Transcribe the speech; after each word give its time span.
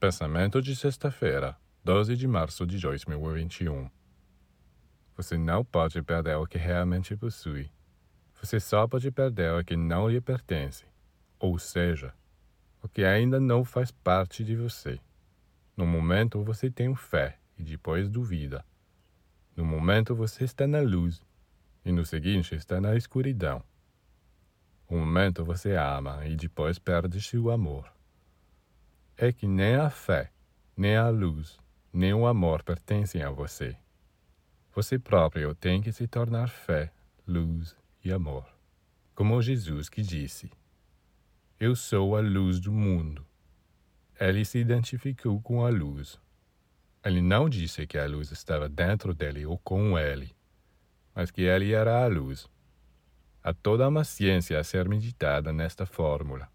Pensamento 0.00 0.62
de 0.62 0.74
sexta-feira, 0.74 1.58
12 1.84 2.16
de 2.16 2.26
março 2.26 2.66
de 2.66 2.78
2021. 2.78 3.90
Você 5.14 5.36
não 5.36 5.62
pode 5.62 6.00
perder 6.00 6.36
o 6.36 6.46
que 6.46 6.56
realmente 6.56 7.14
possui. 7.14 7.70
Você 8.40 8.58
só 8.58 8.88
pode 8.88 9.10
perder 9.10 9.52
o 9.52 9.62
que 9.62 9.76
não 9.76 10.08
lhe 10.08 10.18
pertence, 10.18 10.86
ou 11.38 11.58
seja, 11.58 12.14
o 12.82 12.88
que 12.88 13.04
ainda 13.04 13.38
não 13.38 13.62
faz 13.62 13.90
parte 13.90 14.42
de 14.42 14.56
você. 14.56 14.98
No 15.76 15.86
momento 15.86 16.42
você 16.42 16.70
tem 16.70 16.94
fé 16.94 17.38
e 17.58 17.62
depois 17.62 18.08
duvida. 18.08 18.64
No 19.54 19.66
momento 19.66 20.16
você 20.16 20.44
está 20.44 20.66
na 20.66 20.80
luz 20.80 21.22
e 21.84 21.92
no 21.92 22.06
seguinte 22.06 22.54
está 22.54 22.80
na 22.80 22.96
escuridão. 22.96 23.62
Um 24.88 25.00
momento 25.00 25.44
você 25.44 25.76
ama 25.76 26.26
e 26.26 26.36
depois 26.36 26.78
perde 26.78 27.20
seu 27.20 27.50
amor 27.50 27.99
é 29.22 29.30
que 29.34 29.46
nem 29.46 29.74
a 29.74 29.90
fé, 29.90 30.32
nem 30.74 30.96
a 30.96 31.10
luz, 31.10 31.58
nem 31.92 32.14
o 32.14 32.26
amor 32.26 32.62
pertencem 32.62 33.22
a 33.22 33.28
você. 33.28 33.76
Você 34.74 34.98
próprio 34.98 35.54
tem 35.54 35.82
que 35.82 35.92
se 35.92 36.08
tornar 36.08 36.48
fé, 36.48 36.90
luz 37.26 37.76
e 38.02 38.10
amor. 38.10 38.46
Como 39.14 39.42
Jesus 39.42 39.90
que 39.90 40.00
disse: 40.00 40.50
Eu 41.58 41.76
sou 41.76 42.16
a 42.16 42.20
luz 42.20 42.58
do 42.58 42.72
mundo. 42.72 43.26
Ele 44.18 44.42
se 44.42 44.58
identificou 44.58 45.38
com 45.42 45.66
a 45.66 45.68
luz. 45.68 46.18
Ele 47.04 47.20
não 47.20 47.46
disse 47.46 47.86
que 47.86 47.98
a 47.98 48.06
luz 48.06 48.30
estava 48.30 48.70
dentro 48.70 49.12
dele 49.12 49.44
ou 49.44 49.58
com 49.58 49.98
ele, 49.98 50.34
mas 51.14 51.30
que 51.30 51.42
ele 51.42 51.74
era 51.74 52.02
a 52.02 52.06
luz. 52.06 52.48
Há 53.42 53.52
toda 53.52 53.86
uma 53.86 54.02
ciência 54.02 54.58
a 54.58 54.64
ser 54.64 54.88
meditada 54.88 55.52
nesta 55.52 55.84
fórmula. 55.84 56.48